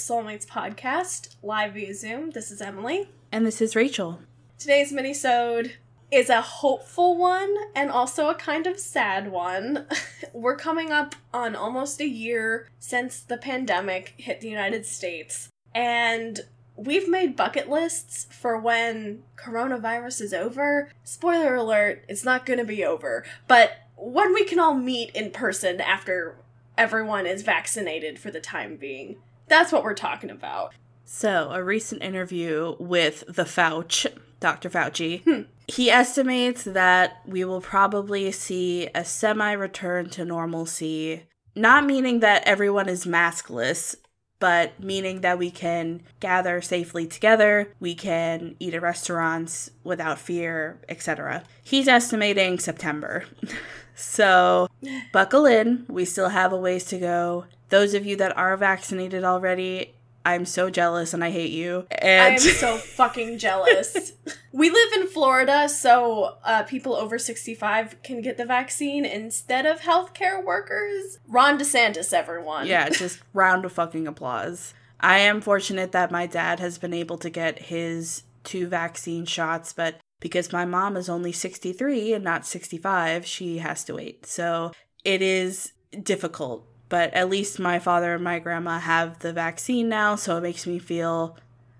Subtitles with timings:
[0.00, 2.30] Soulmates Podcast, live via Zoom.
[2.30, 3.10] This is Emily.
[3.30, 4.20] And this is Rachel.
[4.58, 5.72] Today's minisode
[6.10, 9.86] is a hopeful one and also a kind of sad one.
[10.32, 16.40] We're coming up on almost a year since the pandemic hit the United States, and
[16.76, 20.90] we've made bucket lists for when coronavirus is over.
[21.04, 25.30] Spoiler alert, it's not going to be over, but when we can all meet in
[25.30, 26.36] person after
[26.78, 29.16] everyone is vaccinated for the time being.
[29.50, 30.72] That's what we're talking about.
[31.04, 34.70] So, a recent interview with the Fauci, Dr.
[34.70, 35.42] Fauci, hmm.
[35.66, 41.24] he estimates that we will probably see a semi return to normalcy,
[41.56, 43.96] not meaning that everyone is maskless,
[44.38, 50.80] but meaning that we can gather safely together, we can eat at restaurants without fear,
[50.88, 51.42] etc.
[51.64, 53.24] He's estimating September.
[53.96, 54.68] so,
[55.12, 55.86] buckle in.
[55.88, 57.46] We still have a ways to go.
[57.70, 61.86] Those of you that are vaccinated already, I'm so jealous and I hate you.
[61.90, 64.12] And I am so fucking jealous.
[64.52, 69.80] we live in Florida, so uh, people over 65 can get the vaccine instead of
[69.80, 71.18] healthcare workers.
[71.26, 72.66] Ron DeSantis, everyone.
[72.66, 74.74] Yeah, just round of fucking applause.
[75.00, 79.72] I am fortunate that my dad has been able to get his two vaccine shots,
[79.72, 84.26] but because my mom is only 63 and not 65, she has to wait.
[84.26, 89.88] So it is difficult but at least my father and my grandma have the vaccine
[89.88, 91.38] now, so it makes me feel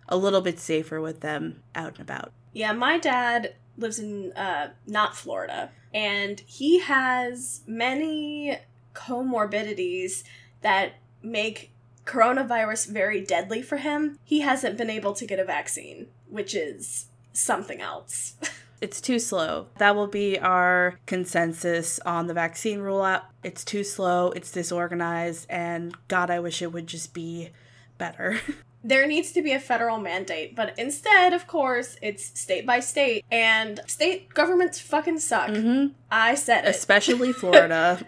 [0.09, 2.33] a little bit safer with them out and about.
[2.55, 8.59] Yeah, my dad lives in uh, not Florida, and he has many
[8.95, 10.23] comorbidities
[10.63, 11.73] that make
[12.07, 14.19] coronavirus very deadly for him.
[14.25, 18.35] He hasn't been able to get a vaccine, which is something else.
[18.81, 19.67] It's too slow.
[19.79, 23.23] That will be our consensus on the vaccine rollout.
[23.43, 27.51] It's too slow, it's disorganized, and God, I wish it would just be
[27.99, 28.41] better.
[28.85, 33.25] there needs to be a federal mandate, but instead, of course, it's state by state,
[33.31, 35.51] and state governments fucking suck.
[35.51, 35.93] Mm-hmm.
[36.11, 36.71] I said it.
[36.71, 38.07] Especially Florida.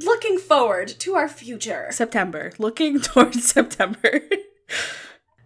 [0.00, 1.88] Looking forward to our future.
[1.90, 2.52] September.
[2.58, 4.20] Looking towards September.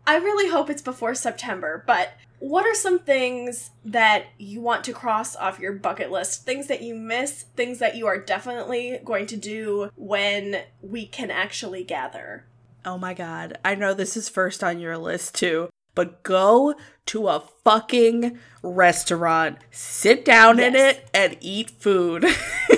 [0.06, 4.92] I really hope it's before September, but what are some things that you want to
[4.92, 6.44] cross off your bucket list?
[6.44, 11.30] Things that you miss, things that you are definitely going to do when we can
[11.30, 12.46] actually gather?
[12.84, 13.58] Oh my god.
[13.62, 16.74] I know this is first on your list too, but go
[17.06, 20.68] to a fucking restaurant, sit down yes.
[20.68, 22.24] in it, and eat food.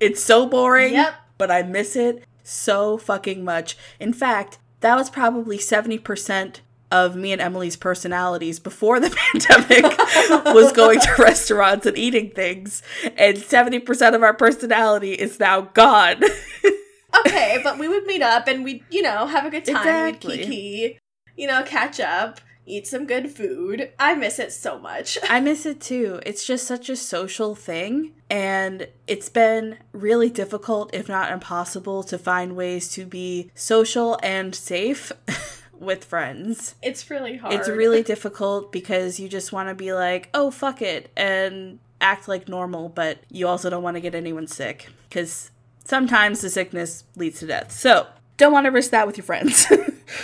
[0.00, 1.14] it's so boring, yep.
[1.38, 3.78] but I miss it so fucking much.
[4.00, 6.60] In fact, that was probably 70%
[6.94, 9.98] of me and Emily's personalities before the pandemic
[10.54, 12.82] was going to restaurants and eating things,
[13.16, 16.22] and 70% of our personality is now gone.
[17.26, 19.76] okay, but we would meet up and we'd, you know, have a good time.
[19.76, 20.38] Exactly.
[20.38, 20.98] We'd kiki,
[21.36, 23.90] you know, catch up, eat some good food.
[23.98, 25.18] I miss it so much.
[25.28, 26.20] I miss it too.
[26.24, 32.18] It's just such a social thing, and it's been really difficult, if not impossible, to
[32.18, 35.10] find ways to be social and safe
[35.84, 36.74] with friends.
[36.82, 37.54] It's really hard.
[37.54, 42.28] It's really difficult because you just want to be like, oh, fuck it, and act
[42.28, 45.50] like normal, but you also don't want to get anyone sick because
[45.84, 47.72] sometimes the sickness leads to death.
[47.72, 48.06] So
[48.36, 49.66] don't want to risk that with your friends.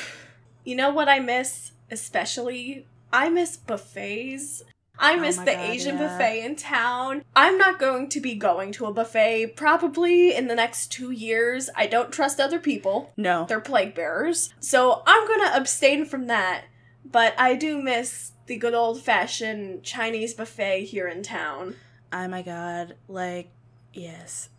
[0.65, 2.87] you know what I miss especially?
[3.12, 4.62] I miss buffets.
[5.00, 6.06] I oh miss oh the God, Asian yeah.
[6.06, 7.25] buffet in town.
[7.34, 11.71] I'm not going to be going to a buffet probably in the next two years.
[11.75, 13.12] I don't trust other people.
[13.16, 13.47] No.
[13.49, 14.53] They're plague bearers.
[14.60, 16.65] So I'm going to abstain from that.
[17.03, 21.77] But I do miss the good old fashioned Chinese buffet here in town.
[22.12, 22.97] Oh my God.
[23.09, 23.50] Like,
[23.94, 24.50] yes.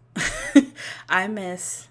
[1.10, 1.88] I miss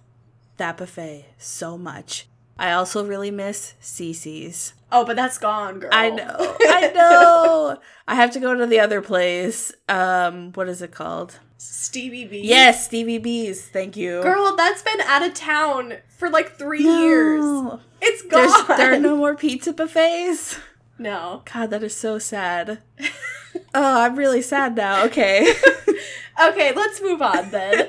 [0.56, 2.27] that buffet so much.
[2.60, 4.74] I also really miss Cicis.
[4.92, 5.89] Oh, but that's gone, girl.
[5.95, 6.36] I know.
[6.60, 7.78] I know.
[8.07, 9.72] I have to go to the other place.
[9.89, 11.39] Um, what is it called?
[11.59, 12.45] Stevi B's.
[12.45, 13.66] Yes, Stevi B's.
[13.66, 14.21] Thank you.
[14.21, 17.01] Girl, that's been out of town for like three no.
[17.03, 17.80] years.
[18.03, 18.66] It's gone.
[18.66, 20.59] There's, there are no more pizza buffets.
[20.98, 21.41] No.
[21.51, 22.83] God, that is so sad.
[23.74, 25.06] oh, I'm really sad now.
[25.06, 25.51] Okay.
[26.45, 27.89] okay, let's move on then.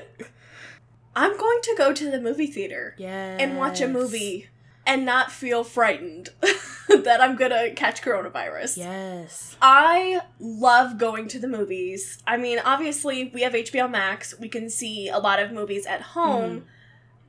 [1.14, 2.96] I'm going to go to the movie theater.
[2.98, 3.42] Yes.
[3.42, 4.48] And watch a movie
[4.92, 6.30] and not feel frightened
[6.90, 8.76] that I'm gonna catch coronavirus.
[8.76, 9.56] Yes.
[9.62, 12.22] I love going to the movies.
[12.28, 16.02] I mean, obviously, we have HBO Max, we can see a lot of movies at
[16.02, 16.64] home, mm.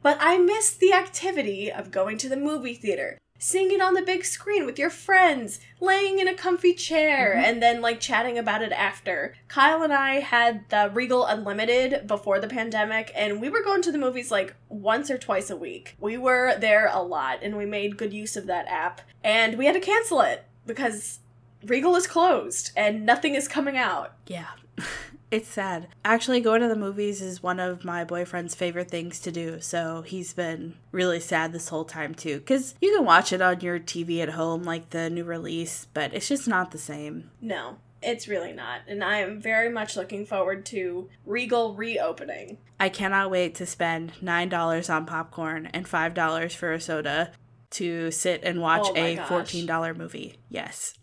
[0.02, 4.02] but I miss the activity of going to the movie theater, seeing it on the
[4.02, 7.42] big screen with your friends, laying in a comfy chair, Mhm.
[7.44, 9.34] and then like chatting about it after.
[9.48, 13.90] Kyle and I had the Regal Unlimited before the pandemic, and we were going to
[13.90, 15.96] the movies like once or twice a week.
[15.98, 19.66] We were there a lot, and we made good use of that app, and we
[19.66, 21.18] had to cancel it because
[21.64, 24.12] Regal is closed and nothing is coming out.
[24.28, 24.46] Yeah.
[25.32, 25.88] It's sad.
[26.04, 29.60] Actually, going to the movies is one of my boyfriend's favorite things to do.
[29.62, 32.38] So he's been really sad this whole time, too.
[32.38, 36.12] Because you can watch it on your TV at home, like the new release, but
[36.12, 37.30] it's just not the same.
[37.40, 38.80] No, it's really not.
[38.86, 42.58] And I am very much looking forward to Regal reopening.
[42.78, 47.32] I cannot wait to spend $9 on popcorn and $5 for a soda
[47.70, 49.28] to sit and watch Oh a gosh.
[49.30, 50.36] $14 movie.
[50.50, 50.92] Yes.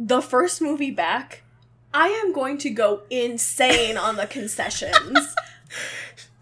[0.00, 1.42] The first movie back,
[1.92, 5.34] I am going to go insane on the concessions.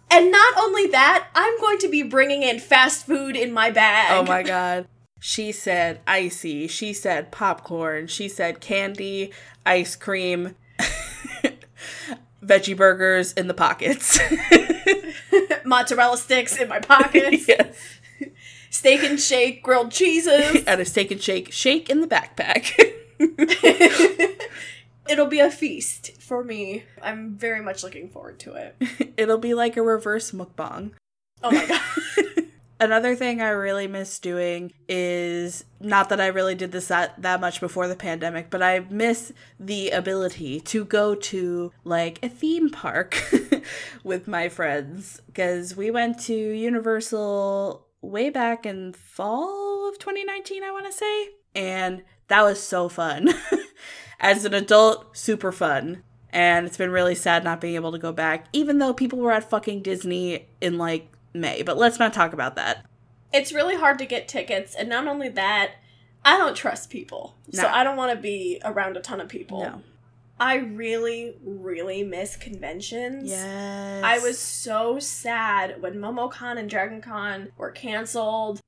[0.09, 4.13] And not only that, I'm going to be bringing in fast food in my bag.
[4.13, 4.87] Oh my god.
[5.21, 6.69] She said icy.
[6.69, 8.07] She said popcorn.
[8.07, 9.33] She said candy,
[9.67, 10.55] ice cream,
[12.43, 14.19] veggie burgers in the pockets.
[15.65, 17.49] Mozzarella sticks in my pockets.
[17.49, 17.77] yes.
[18.71, 20.63] Steak and shake, grilled cheeses.
[20.67, 22.73] And a steak and shake shake in the backpack.
[25.09, 26.85] It'll be a feast for me.
[27.03, 29.15] I'm very much looking forward to it.
[29.17, 30.93] It'll be like a reverse mukbang.
[31.43, 31.81] Oh my god.
[32.79, 37.41] Another thing I really miss doing is not that I really did this that, that
[37.41, 42.69] much before the pandemic, but I miss the ability to go to like a theme
[42.69, 43.17] park
[44.05, 50.71] with my friends because we went to Universal way back in fall of 2019, I
[50.71, 53.31] want to say, and that was so fun.
[54.21, 56.03] As an adult, super fun.
[56.31, 59.33] And it's been really sad not being able to go back, even though people were
[59.33, 61.63] at fucking Disney in like May.
[61.63, 62.85] But let's not talk about that.
[63.33, 65.73] it's really hard to get tickets, and not only that,
[66.25, 67.37] I don't trust people.
[67.53, 69.61] So I don't want to be around a ton of people.
[69.61, 69.83] No.
[70.39, 73.31] I really, really miss conventions.
[73.31, 74.05] Yes.
[74.05, 78.61] I was so sad when MomoCon and DragonCon were canceled.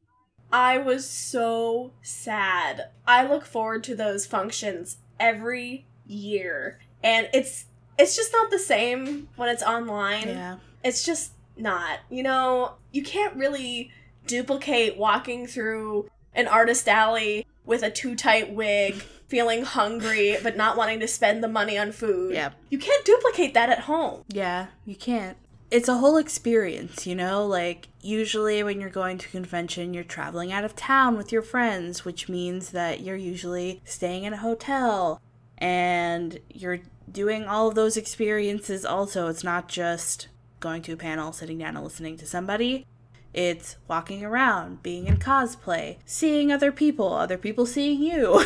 [0.51, 2.89] I was so sad.
[3.07, 6.79] I look forward to those functions every year.
[7.03, 7.67] And it's
[7.99, 10.29] it's just not the same when it's online.
[10.29, 10.57] Yeah.
[10.85, 12.01] It's just not.
[12.11, 13.91] You know, you can't really
[14.27, 18.95] duplicate walking through an artist alley with a too tight wig,
[19.29, 22.35] feeling hungry but not wanting to spend the money on food.
[22.35, 22.51] Yeah.
[22.71, 24.25] You can't duplicate that at home.
[24.29, 24.69] Yeah.
[24.87, 25.37] You can't.
[25.71, 27.47] It's a whole experience, you know?
[27.47, 32.05] Like, usually when you're going to convention, you're traveling out of town with your friends,
[32.05, 35.21] which means that you're usually staying in a hotel
[35.59, 36.81] and you're
[37.11, 39.29] doing all of those experiences also.
[39.29, 40.29] It's not just
[40.61, 42.87] going to a panel, sitting down and listening to somebody.
[43.35, 48.45] It's walking around, being in cosplay, seeing other people, other people seeing you.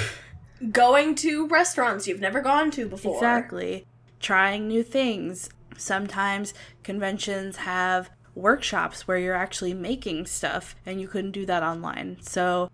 [0.70, 3.16] Going to restaurants you've never gone to before.
[3.16, 3.86] Exactly.
[4.20, 5.50] Trying new things.
[5.76, 12.18] Sometimes conventions have workshops where you're actually making stuff and you couldn't do that online.
[12.20, 12.70] So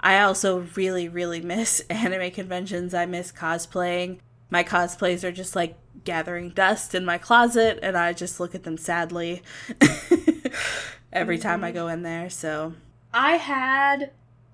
[0.00, 2.94] I also really, really miss anime conventions.
[2.94, 4.18] I miss cosplaying.
[4.50, 8.64] My cosplays are just like gathering dust in my closet and I just look at
[8.64, 9.42] them sadly
[11.12, 11.76] every time I mm-hmm.
[11.76, 12.28] go in there.
[12.28, 12.74] So
[13.14, 14.10] I had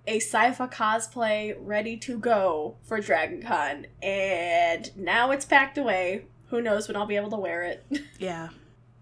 [0.07, 6.25] a Sypha cosplay ready to go for Dragon Con and now it's packed away.
[6.51, 7.85] Who knows when I'll be able to wear it?
[8.19, 8.49] yeah,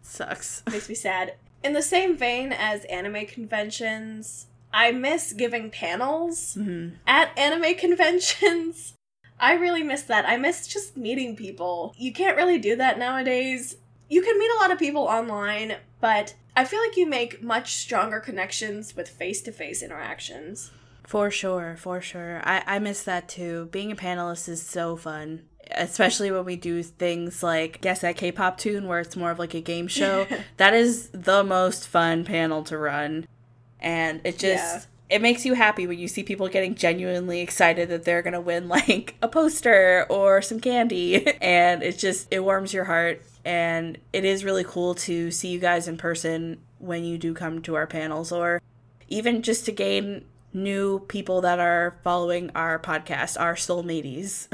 [0.03, 0.63] sucks.
[0.71, 1.35] Makes me sad.
[1.63, 8.95] In the same vein as anime conventions, I miss giving panels hmm at anime conventions.
[9.39, 10.27] I really miss that.
[10.27, 11.95] I miss just meeting people.
[11.97, 13.77] You can't really do that nowadays.
[14.09, 17.75] You can meet a lot of people online, but I feel like you make much
[17.75, 20.71] stronger connections with face to face interactions.
[21.07, 22.41] For sure, for sure.
[22.45, 23.69] I, I miss that too.
[23.71, 25.43] Being a panelist is so fun.
[25.73, 29.39] Especially when we do things like Guess That K pop tune, where it's more of
[29.39, 30.27] like a game show.
[30.57, 33.27] that is the most fun panel to run.
[33.81, 34.65] And it just.
[34.65, 34.81] Yeah.
[35.09, 38.67] It makes you happy when you see people getting genuinely excited that they're gonna win
[38.79, 41.33] like a poster or some candy.
[41.41, 43.23] And it just, it warms your heart.
[43.45, 47.63] And it is really cool to see you guys in person when you do come
[47.63, 48.61] to our panels or
[49.09, 54.49] even just to gain new people that are following our podcast, our soulmates.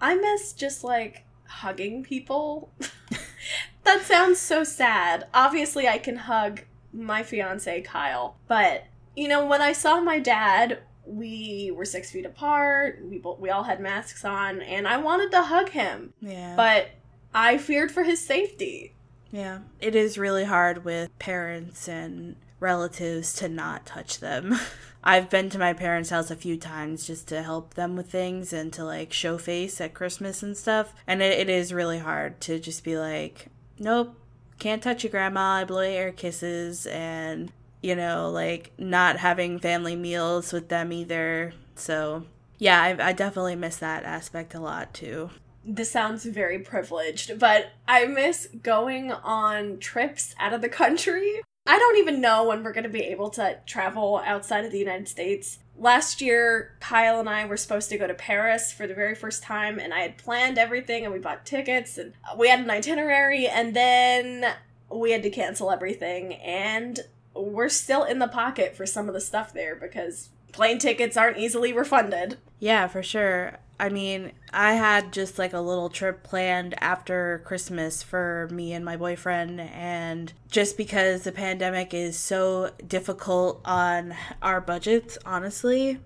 [0.00, 2.72] I miss just like hugging people.
[3.84, 5.26] that sounds so sad.
[5.32, 8.84] Obviously, I can hug my fiance Kyle, but
[9.16, 13.00] you know, when I saw my dad, we were six feet apart.
[13.04, 16.54] We bo- we all had masks on, and I wanted to hug him, yeah.
[16.56, 16.88] but
[17.34, 18.94] I feared for his safety.
[19.30, 24.58] Yeah, it is really hard with parents and relatives to not touch them.
[25.04, 28.54] I've been to my parents' house a few times just to help them with things
[28.54, 30.94] and to like show face at Christmas and stuff.
[31.06, 34.16] And it, it is really hard to just be like, nope,
[34.58, 35.60] can't touch your grandma.
[35.60, 37.52] I blow air kisses and,
[37.82, 41.52] you know, like not having family meals with them either.
[41.76, 42.24] So,
[42.58, 45.30] yeah, I, I definitely miss that aspect a lot too
[45.66, 51.40] this sounds very privileged, but I miss going on trips out of the country.
[51.66, 54.78] I don't even know when we're going to be able to travel outside of the
[54.78, 55.58] United States.
[55.76, 59.42] Last year, Kyle and I were supposed to go to Paris for the very first
[59.42, 63.48] time, and I had planned everything, and we bought tickets, and we had an itinerary,
[63.48, 64.54] and then
[64.90, 67.00] we had to cancel everything, and
[67.34, 71.38] we're still in the pocket for some of the stuff there because plane tickets aren't
[71.38, 72.38] easily refunded.
[72.60, 73.58] Yeah, for sure.
[73.78, 78.84] I mean, I had just like a little trip planned after Christmas for me and
[78.84, 85.98] my boyfriend, and just because the pandemic is so difficult on our budgets, honestly,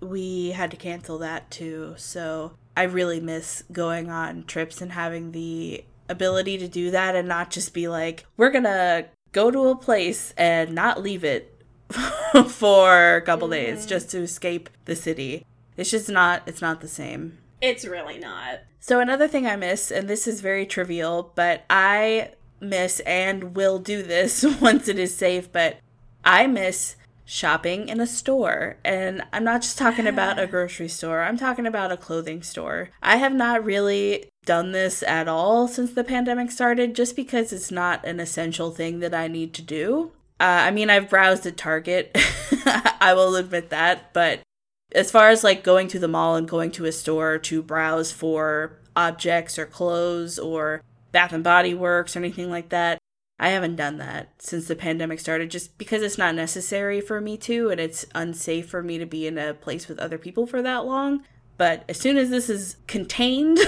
[0.00, 1.94] we had to cancel that too.
[1.96, 7.28] So I really miss going on trips and having the ability to do that and
[7.28, 11.62] not just be like, we're gonna go to a place and not leave it
[12.48, 13.52] for a couple mm.
[13.52, 15.46] days just to escape the city.
[15.76, 17.38] It's just not it's not the same.
[17.60, 18.60] It's really not.
[18.80, 23.78] So another thing I miss and this is very trivial, but I miss and will
[23.78, 25.78] do this once it is safe, but
[26.24, 28.76] I miss shopping in a store.
[28.84, 32.90] And I'm not just talking about a grocery store, I'm talking about a clothing store.
[33.02, 37.70] I have not really done this at all since the pandemic started just because it's
[37.70, 40.12] not an essential thing that I need to do.
[40.38, 42.10] Uh, I mean, I've browsed at Target,
[43.00, 44.40] I will admit that, but
[44.94, 48.12] as far as like going to the mall and going to a store to browse
[48.12, 50.82] for objects or clothes or
[51.12, 52.98] Bath and Body Works or anything like that,
[53.38, 57.36] I haven't done that since the pandemic started just because it's not necessary for me
[57.38, 60.62] to and it's unsafe for me to be in a place with other people for
[60.62, 61.24] that long.
[61.56, 63.58] But as soon as this is contained,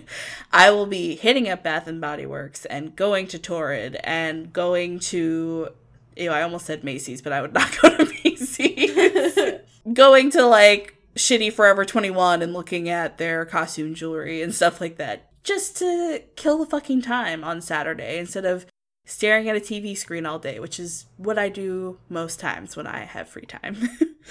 [0.52, 4.98] I will be hitting up Bath and Body Works and going to Torrid and going
[5.00, 5.68] to
[6.16, 9.60] you know, I almost said Macy's, but I would not go to Macy's.
[9.92, 14.96] going to like shitty Forever 21 and looking at their costume jewelry and stuff like
[14.96, 18.66] that just to kill the fucking time on Saturday instead of
[19.04, 22.86] staring at a TV screen all day, which is what I do most times when
[22.86, 23.76] I have free time.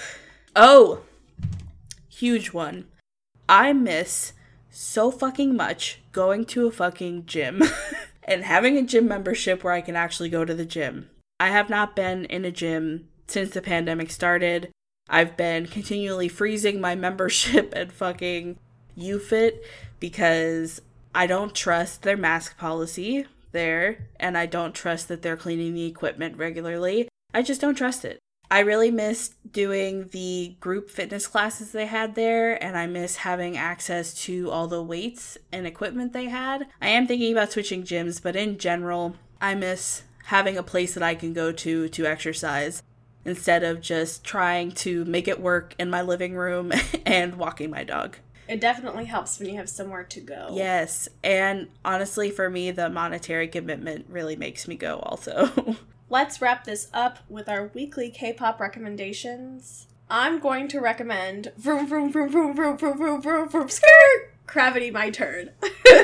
[0.56, 1.00] oh,
[2.08, 2.86] huge one.
[3.48, 4.32] I miss
[4.70, 7.62] so fucking much going to a fucking gym
[8.24, 11.10] and having a gym membership where I can actually go to the gym.
[11.40, 14.70] I have not been in a gym since the pandemic started.
[15.10, 18.58] I've been continually freezing my membership at fucking
[18.96, 19.58] YouFit
[19.98, 20.80] because
[21.14, 25.86] I don't trust their mask policy there and I don't trust that they're cleaning the
[25.86, 27.08] equipment regularly.
[27.34, 28.20] I just don't trust it.
[28.52, 33.56] I really miss doing the group fitness classes they had there, and I miss having
[33.56, 36.66] access to all the weights and equipment they had.
[36.82, 41.02] I am thinking about switching gyms, but in general, I miss having a place that
[41.02, 42.82] I can go to to exercise
[43.30, 46.72] instead of just trying to make it work in my living room
[47.06, 48.16] and walking my dog.
[48.48, 50.48] It definitely helps when you have somewhere to go.
[50.52, 51.08] Yes.
[51.22, 55.76] And honestly, for me, the monetary commitment really makes me go also.
[56.10, 59.86] Let's wrap this up with our weekly K pop recommendations.
[60.10, 64.90] I'm going to recommend vroom vroom vroom vroom vroom vroom vroom vroom vroom skirt Gravity
[64.90, 65.50] my turn.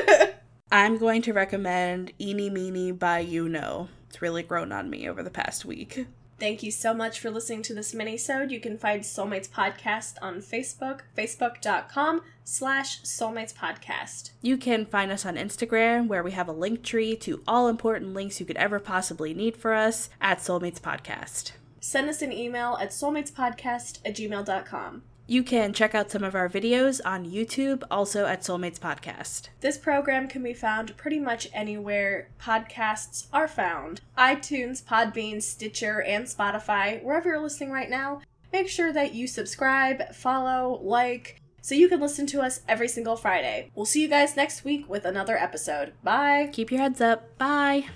[0.71, 3.89] I'm going to recommend Eeny Meeny by You Know.
[4.07, 6.07] It's really grown on me over the past week.
[6.39, 8.51] Thank you so much for listening to this mini-sode.
[8.51, 14.31] You can find Soulmates Podcast on Facebook, facebook.com slash Soulmates Podcast.
[14.41, 18.13] You can find us on Instagram, where we have a link tree to all important
[18.13, 21.53] links you could ever possibly need for us at Soulmates Podcast.
[21.79, 25.03] Send us an email at soulmatespodcast at gmail.com.
[25.29, 29.49] You can check out some of our videos on YouTube, also at Soulmates Podcast.
[29.59, 36.25] This program can be found pretty much anywhere podcasts are found iTunes, Podbean, Stitcher, and
[36.25, 38.21] Spotify, wherever you're listening right now.
[38.53, 43.17] Make sure that you subscribe, follow, like, so you can listen to us every single
[43.17, 43.69] Friday.
[43.75, 45.91] We'll see you guys next week with another episode.
[46.01, 46.49] Bye.
[46.53, 47.37] Keep your heads up.
[47.37, 47.89] Bye.